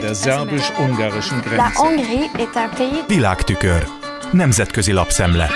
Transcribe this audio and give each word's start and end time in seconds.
der 0.00 0.14
szerbus-ungarischen 0.14 1.40
Grenze. 1.40 1.56
La 1.56 1.70
Hongrie 1.74 2.30
est 2.38 2.56
un 2.56 2.70
pays 2.76 3.06
Világtükör. 3.06 3.86
Nemzetközi 4.32 4.92
lapszemle. 4.92 5.48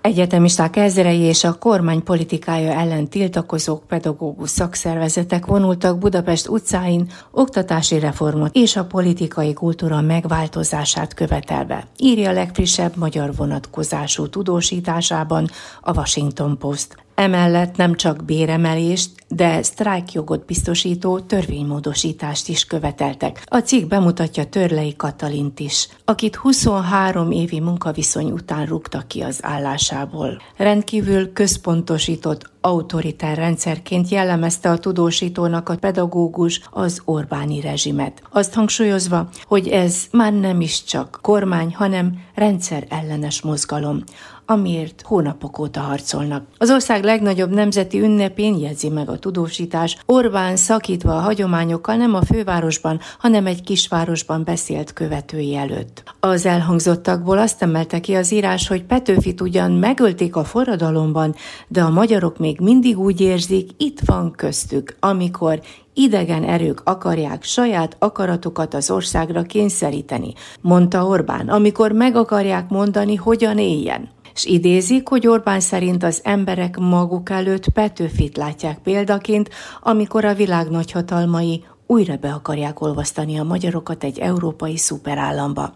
Egyetemisták 0.00 0.76
ezrei 0.76 1.18
és 1.18 1.44
a 1.44 1.52
kormány 1.52 2.02
politikája 2.02 2.72
ellen 2.72 3.08
tiltakozók, 3.08 3.86
pedagógus 3.86 4.50
szakszervezetek 4.50 5.46
vonultak 5.46 5.98
Budapest 5.98 6.48
utcáin 6.48 7.10
oktatási 7.30 7.98
reformot 7.98 8.54
és 8.54 8.76
a 8.76 8.84
politikai 8.84 9.52
kultúra 9.52 10.00
megváltozását 10.00 11.14
követelve, 11.14 11.86
írja 11.98 12.30
a 12.30 12.32
legfrissebb 12.32 12.96
magyar 12.96 13.34
vonatkozású 13.34 14.28
tudósításában 14.28 15.48
a 15.80 15.92
Washington 15.92 16.58
Post. 16.58 17.05
Emellett 17.16 17.76
nem 17.76 17.94
csak 17.94 18.24
béremelést, 18.24 19.10
de 19.28 19.62
sztrájkjogot 19.62 20.44
biztosító 20.44 21.20
törvénymódosítást 21.20 22.48
is 22.48 22.64
követeltek. 22.64 23.42
A 23.44 23.58
cikk 23.58 23.88
bemutatja 23.88 24.46
Törlei 24.46 24.96
Katalint 24.96 25.60
is, 25.60 25.88
akit 26.04 26.36
23 26.36 27.30
évi 27.30 27.60
munkaviszony 27.60 28.30
után 28.30 28.66
rúgtak 28.66 29.08
ki 29.08 29.20
az 29.20 29.38
állásából. 29.42 30.42
Rendkívül 30.56 31.32
központosított 31.32 32.50
autoritár 32.66 33.36
rendszerként 33.36 34.08
jellemezte 34.08 34.70
a 34.70 34.78
tudósítónak 34.78 35.68
a 35.68 35.76
pedagógus 35.76 36.60
az 36.70 37.00
Orbáni 37.04 37.60
rezsimet. 37.60 38.22
Azt 38.30 38.54
hangsúlyozva, 38.54 39.28
hogy 39.44 39.68
ez 39.68 40.04
már 40.10 40.32
nem 40.32 40.60
is 40.60 40.84
csak 40.84 41.18
kormány, 41.22 41.74
hanem 41.74 42.20
rendszer 42.34 42.86
ellenes 42.88 43.42
mozgalom, 43.42 44.02
amiért 44.46 45.02
hónapok 45.04 45.58
óta 45.58 45.80
harcolnak. 45.80 46.44
Az 46.58 46.70
ország 46.70 47.04
legnagyobb 47.04 47.50
nemzeti 47.50 48.00
ünnepén 48.00 48.56
jegyzi 48.58 48.88
meg 48.88 49.08
a 49.08 49.18
tudósítás, 49.18 49.96
Orbán 50.06 50.56
szakítva 50.56 51.16
a 51.16 51.20
hagyományokkal 51.20 51.96
nem 51.96 52.14
a 52.14 52.24
fővárosban, 52.24 53.00
hanem 53.18 53.46
egy 53.46 53.62
kisvárosban 53.62 54.44
beszélt 54.44 54.92
követői 54.92 55.56
előtt. 55.56 56.02
Az 56.20 56.46
elhangzottakból 56.46 57.38
azt 57.38 57.62
emelte 57.62 58.00
ki 58.00 58.14
az 58.14 58.32
írás, 58.32 58.68
hogy 58.68 58.84
Petőfit 58.84 59.40
ugyan 59.40 59.72
megölték 59.72 60.36
a 60.36 60.44
forradalomban, 60.44 61.34
de 61.68 61.82
a 61.82 61.90
magyarok 61.90 62.38
még 62.38 62.55
mindig 62.60 62.98
úgy 62.98 63.20
érzik, 63.20 63.70
itt 63.76 64.00
van 64.04 64.30
köztük, 64.30 64.96
amikor 65.00 65.60
idegen 65.94 66.44
erők 66.44 66.80
akarják 66.84 67.42
saját 67.42 67.96
akaratukat 67.98 68.74
az 68.74 68.90
országra 68.90 69.42
kényszeríteni, 69.42 70.32
mondta 70.60 71.06
Orbán, 71.06 71.48
amikor 71.48 71.92
meg 71.92 72.16
akarják 72.16 72.68
mondani, 72.68 73.14
hogyan 73.14 73.58
éljen. 73.58 74.08
És 74.34 74.44
idézik, 74.44 75.08
hogy 75.08 75.26
Orbán 75.26 75.60
szerint 75.60 76.02
az 76.02 76.20
emberek 76.24 76.78
maguk 76.78 77.30
előtt 77.30 77.68
Petőfit 77.68 78.36
látják 78.36 78.78
példaként, 78.78 79.50
amikor 79.80 80.24
a 80.24 80.34
világ 80.34 80.70
nagyhatalmai 80.70 81.64
újra 81.86 82.16
be 82.16 82.32
akarják 82.32 82.80
olvasztani 82.80 83.38
a 83.38 83.44
magyarokat 83.44 84.04
egy 84.04 84.18
európai 84.18 84.76
szuperállamba. 84.76 85.72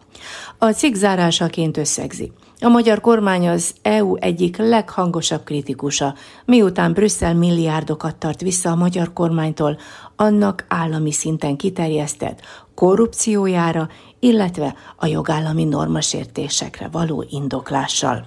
A 0.58 0.70
cikk 0.70 0.94
zárásaként 0.94 1.76
összegzi. 1.76 2.32
A 2.60 2.68
magyar 2.68 3.00
kormány 3.00 3.48
az 3.48 3.74
EU 3.82 4.16
egyik 4.16 4.56
leghangosabb 4.56 5.44
kritikusa, 5.44 6.14
miután 6.44 6.92
Brüsszel 6.92 7.34
milliárdokat 7.34 8.16
tart 8.16 8.40
vissza 8.40 8.70
a 8.70 8.74
magyar 8.74 9.12
kormánytól, 9.12 9.78
annak 10.16 10.64
állami 10.68 11.12
szinten 11.12 11.56
kiterjesztett 11.56 12.40
korrupciójára, 12.74 13.88
illetve 14.18 14.74
a 14.96 15.06
jogállami 15.06 15.64
normasértésekre 15.64 16.88
való 16.92 17.24
indoklással. 17.30 18.26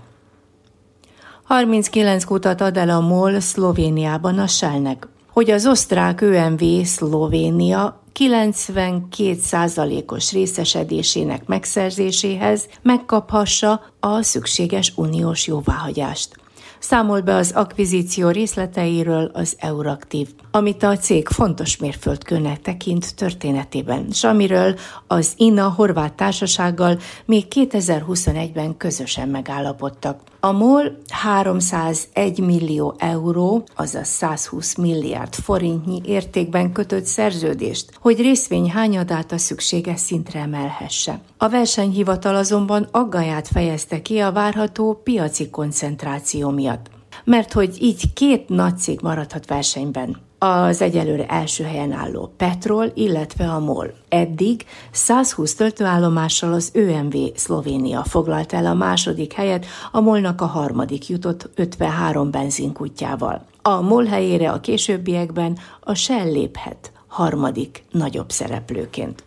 39 1.43 2.23
kutat 2.23 2.61
ad 2.61 2.77
el 2.77 2.89
a 2.89 2.99
MOL 2.99 3.39
Szlovéniában 3.39 4.39
a 4.39 4.47
Shellnek, 4.47 5.07
hogy 5.33 5.51
az 5.51 5.65
osztrák 5.65 6.21
ÖMV 6.21 6.63
Szlovénia 6.83 8.01
92%-os 8.19 10.31
részesedésének 10.31 11.45
megszerzéséhez 11.45 12.67
megkaphassa 12.81 13.81
a 13.99 14.22
szükséges 14.22 14.93
uniós 14.95 15.47
jóváhagyást 15.47 16.41
számol 16.83 17.22
be 17.22 17.35
az 17.35 17.51
akvizíció 17.55 18.29
részleteiről 18.29 19.31
az 19.33 19.55
Euraktív, 19.59 20.27
amit 20.51 20.83
a 20.83 20.97
cég 20.97 21.27
fontos 21.27 21.77
mérföldkőnek 21.77 22.61
tekint 22.61 23.16
történetében, 23.16 24.05
és 24.09 24.23
amiről 24.23 24.75
az 25.07 25.33
INA 25.38 25.69
horvát 25.69 26.13
társasággal 26.13 26.99
még 27.25 27.45
2021-ben 27.49 28.77
közösen 28.77 29.29
megállapodtak. 29.29 30.19
A 30.45 30.51
MOL 30.51 30.97
301 31.09 32.39
millió 32.39 32.95
euró, 32.97 33.63
azaz 33.75 34.07
120 34.07 34.75
milliárd 34.75 35.33
forintnyi 35.33 36.01
értékben 36.05 36.71
kötött 36.71 37.05
szerződést, 37.05 37.97
hogy 38.01 38.17
részvény 38.21 38.71
hányadát 38.71 39.31
a 39.31 39.37
szükséges 39.37 39.99
szintre 39.99 40.39
emelhesse. 40.39 41.19
A 41.37 41.49
versenyhivatal 41.49 42.35
azonban 42.35 42.87
aggaját 42.91 43.47
fejezte 43.47 44.01
ki 44.01 44.19
a 44.19 44.31
várható 44.31 45.01
piaci 45.03 45.49
koncentráció 45.49 46.49
miatt. 46.49 46.89
Mert 47.23 47.53
hogy 47.53 47.77
így 47.81 48.13
két 48.13 48.49
nagy 48.49 48.77
cég 48.77 48.99
maradhat 49.01 49.45
versenyben, 49.45 50.17
az 50.43 50.81
egyelőre 50.81 51.25
első 51.25 51.63
helyen 51.63 51.91
álló 51.91 52.33
Petrol, 52.37 52.91
illetve 52.93 53.49
a 53.49 53.59
MOL. 53.59 53.93
Eddig 54.09 54.65
120 54.91 55.55
töltőállomással 55.55 56.53
az 56.53 56.69
ÖMV 56.73 57.15
Szlovénia 57.35 58.03
foglalt 58.03 58.53
el 58.53 58.65
a 58.65 58.73
második 58.73 59.33
helyet, 59.33 59.65
a 59.91 59.99
MOL-nak 59.99 60.41
a 60.41 60.45
harmadik 60.45 61.07
jutott 61.07 61.49
53 61.55 62.31
benzinkutjával. 62.31 63.45
A 63.61 63.81
MOL 63.81 64.05
helyére 64.05 64.51
a 64.51 64.59
későbbiekben 64.59 65.57
a 65.79 65.93
Shell 65.93 66.31
léphet 66.31 66.91
harmadik 67.07 67.83
nagyobb 67.91 68.31
szereplőként. 68.31 69.23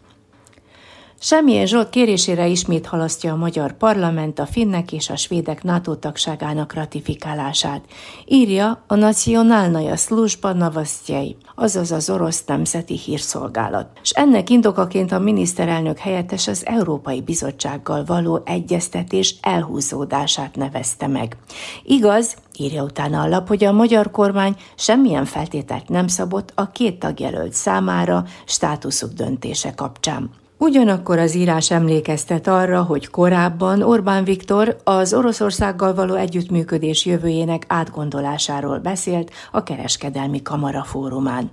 Semmilyen 1.21 1.67
Zsolt 1.67 1.91
kérésére 1.91 2.47
ismét 2.47 2.87
halasztja 2.87 3.33
a 3.33 3.37
magyar 3.37 3.73
parlament 3.73 4.39
a 4.39 4.47
finnek 4.47 4.93
és 4.93 5.11
a 5.11 5.17
svédek 5.17 5.63
NATO 5.63 5.95
tagságának 5.95 6.75
ratifikálását, 6.75 7.85
írja 8.25 8.85
a 8.87 8.95
Nacionálnaja 8.95 9.97
Sluzsba 9.97 10.53
Navasztjai, 10.53 11.37
azaz 11.55 11.93
az 11.93 12.11
orosz 12.11 12.45
nemzeti 12.45 12.99
hírszolgálat. 12.99 13.87
És 14.03 14.11
ennek 14.11 14.51
indokaként 14.51 15.13
a 15.13 15.19
miniszterelnök 15.19 15.99
helyettes 15.99 16.49
az 16.49 16.67
Európai 16.67 17.21
Bizottsággal 17.21 18.05
való 18.05 18.43
egyeztetés 18.45 19.35
elhúzódását 19.41 20.57
nevezte 20.57 21.07
meg. 21.07 21.37
Igaz, 21.85 22.37
írja 22.57 22.83
utána 22.83 23.21
a 23.21 23.29
lap, 23.29 23.49
hogy 23.49 23.65
a 23.65 23.73
magyar 23.73 24.11
kormány 24.11 24.57
semmilyen 24.75 25.25
feltételt 25.25 25.89
nem 25.89 26.07
szabott 26.07 26.53
a 26.55 26.71
két 26.71 26.99
tagjelölt 26.99 27.53
számára 27.53 28.25
státuszuk 28.45 29.13
döntése 29.13 29.75
kapcsán. 29.75 30.31
Ugyanakkor 30.59 31.19
az 31.19 31.35
írás 31.35 31.71
emlékeztet 31.71 32.47
arra, 32.47 32.83
hogy 32.83 33.09
korábban 33.09 33.83
Orbán 33.83 34.25
Viktor 34.25 34.77
az 34.85 35.15
Oroszországgal 35.15 35.95
való 35.95 36.15
együttműködés 36.15 37.07
jövőjének 37.07 37.65
átgondolásáról 37.69 38.79
beszélt 38.79 39.31
a 39.53 39.63
Kereskedelmi 39.63 40.43
Kamara 40.43 40.85
fórumán. 40.85 41.51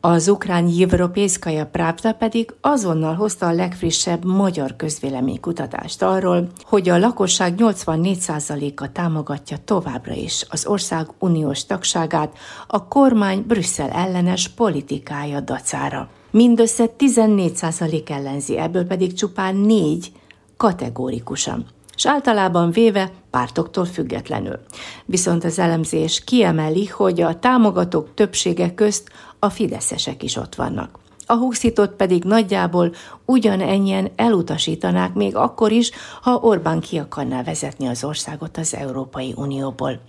Az 0.00 0.28
ukrán 0.28 0.68
Jivropészkaja 0.68 1.66
Pravda 1.66 2.12
pedig 2.12 2.54
azonnal 2.60 3.14
hozta 3.14 3.46
a 3.46 3.52
legfrissebb 3.52 4.24
magyar 4.24 4.76
közvéleménykutatást 4.76 6.02
arról, 6.02 6.48
hogy 6.62 6.88
a 6.88 6.98
lakosság 6.98 7.54
84%-a 7.56 8.92
támogatja 8.92 9.56
továbbra 9.64 10.12
is 10.12 10.46
az 10.50 10.66
ország 10.66 11.06
uniós 11.18 11.66
tagságát 11.66 12.36
a 12.66 12.88
kormány 12.88 13.44
Brüsszel 13.46 13.90
ellenes 13.90 14.48
politikája 14.48 15.40
dacára 15.40 16.08
mindössze 16.34 16.90
14% 16.98 18.10
ellenzi, 18.10 18.58
ebből 18.58 18.86
pedig 18.86 19.12
csupán 19.12 19.56
négy 19.56 20.12
kategórikusan 20.56 21.66
és 21.96 22.06
általában 22.06 22.70
véve 22.70 23.10
pártoktól 23.30 23.84
függetlenül. 23.84 24.58
Viszont 25.04 25.44
az 25.44 25.58
elemzés 25.58 26.24
kiemeli, 26.24 26.86
hogy 26.86 27.20
a 27.20 27.38
támogatók 27.38 28.14
többsége 28.14 28.74
közt 28.74 29.08
a 29.38 29.50
fideszesek 29.50 30.22
is 30.22 30.36
ott 30.36 30.54
vannak. 30.54 30.98
A 31.26 31.34
huxitot 31.34 31.90
pedig 31.90 32.24
nagyjából 32.24 32.92
ugyanennyien 33.24 34.10
elutasítanák 34.16 35.14
még 35.14 35.36
akkor 35.36 35.72
is, 35.72 35.90
ha 36.22 36.38
Orbán 36.42 36.80
ki 36.80 36.98
akarná 36.98 37.42
vezetni 37.42 37.86
az 37.86 38.04
országot 38.04 38.56
az 38.56 38.74
Európai 38.74 39.32
Unióból 39.36 40.00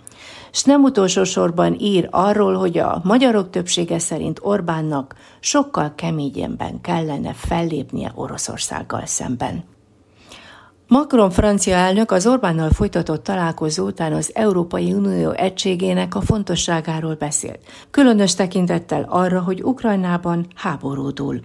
s 0.50 0.64
nem 0.64 0.82
utolsó 0.82 1.24
sorban 1.24 1.76
ír 1.78 2.08
arról, 2.10 2.54
hogy 2.54 2.78
a 2.78 3.00
magyarok 3.04 3.50
többsége 3.50 3.98
szerint 3.98 4.38
Orbánnak 4.42 5.14
sokkal 5.40 5.92
keményebben 5.94 6.80
kellene 6.80 7.32
fellépnie 7.32 8.12
Oroszországgal 8.14 9.06
szemben. 9.06 9.64
Macron 10.88 11.30
francia 11.30 11.74
elnök 11.74 12.10
az 12.10 12.26
Orbánnal 12.26 12.70
folytatott 12.70 13.22
találkozó 13.22 13.86
után 13.86 14.12
az 14.12 14.30
Európai 14.34 14.92
Unió 14.92 15.30
egységének 15.30 16.14
a 16.14 16.20
fontosságáról 16.20 17.14
beszélt, 17.14 17.58
különös 17.90 18.34
tekintettel 18.34 19.06
arra, 19.08 19.40
hogy 19.40 19.62
Ukrajnában 19.62 20.46
háború 20.54 21.10
dúl 21.10 21.40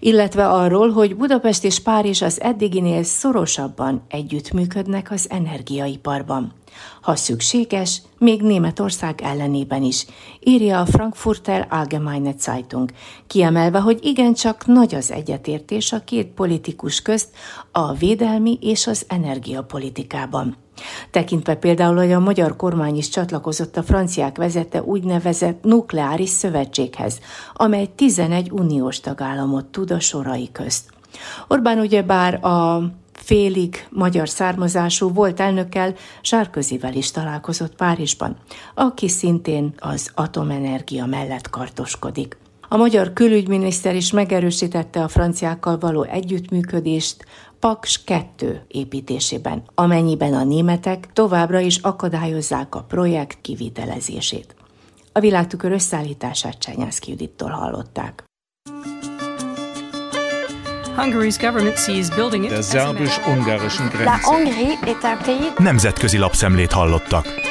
illetve 0.00 0.48
arról, 0.48 0.90
hogy 0.90 1.16
Budapest 1.16 1.64
és 1.64 1.80
Párizs 1.80 2.22
az 2.22 2.40
eddiginél 2.40 3.02
szorosabban 3.02 4.02
együttműködnek 4.08 5.10
az 5.10 5.26
energiaiparban. 5.30 6.52
Ha 7.00 7.16
szükséges, 7.16 8.02
még 8.18 8.42
Németország 8.42 9.20
ellenében 9.20 9.82
is, 9.82 10.06
írja 10.40 10.80
a 10.80 10.86
Frankfurter 10.86 11.66
Allgemeine 11.70 12.34
Zeitung, 12.38 12.90
kiemelve, 13.26 13.78
hogy 13.78 13.98
igencsak 14.02 14.66
nagy 14.66 14.94
az 14.94 15.10
egyetértés 15.10 15.92
a 15.92 16.04
két 16.04 16.26
politikus 16.26 17.02
közt 17.02 17.28
a 17.72 17.92
védelmi 17.92 18.58
és 18.60 18.86
az 18.86 19.04
energiapolitikában. 19.08 20.56
Tekintve 21.10 21.54
például, 21.54 21.96
hogy 21.96 22.12
a 22.12 22.18
magyar 22.18 22.56
kormány 22.56 22.96
is 22.96 23.08
csatlakozott 23.08 23.76
a 23.76 23.82
franciák 23.82 24.36
vezette 24.36 24.82
úgynevezett 24.82 25.62
nukleáris 25.62 26.28
szövetséghez, 26.28 27.18
amely 27.54 27.88
11 27.94 28.50
uniós 28.50 29.00
tagállamot 29.00 29.64
tud 29.64 29.90
a 29.90 30.00
sorai 30.00 30.48
közt. 30.52 30.90
Orbán 31.48 31.78
ugyebár 31.78 32.44
a 32.44 32.82
félig 33.12 33.86
magyar 33.90 34.28
származású 34.28 35.12
volt 35.12 35.40
elnökkel, 35.40 35.94
Sárközivel 36.20 36.94
is 36.94 37.10
találkozott 37.10 37.76
Párizsban, 37.76 38.36
aki 38.74 39.08
szintén 39.08 39.74
az 39.78 40.10
atomenergia 40.14 41.06
mellett 41.06 41.50
kartoskodik. 41.50 42.38
A 42.70 42.76
magyar 42.76 43.12
külügyminiszter 43.12 43.94
is 43.94 44.12
megerősítette 44.12 45.02
a 45.02 45.08
franciákkal 45.08 45.78
való 45.78 46.02
együttműködést 46.02 47.24
Paks 47.60 48.04
2 48.04 48.64
építésében, 48.68 49.62
amennyiben 49.74 50.34
a 50.34 50.44
németek 50.44 51.08
továbbra 51.12 51.58
is 51.58 51.76
akadályozzák 51.76 52.74
a 52.74 52.82
projekt 52.82 53.38
kivitelezését. 53.40 54.54
A 55.12 55.20
világtükör 55.20 55.72
összeállítását 55.72 56.58
Csenyászki 56.58 57.10
Judittól 57.10 57.50
hallották. 57.50 58.24
Der 62.48 62.62
szerbus-ungarischen 62.62 63.88
Grenze. 63.88 64.10
Nemzetközi 65.56 66.18
lapszemlét 66.18 66.72
hallottak. 66.72 67.47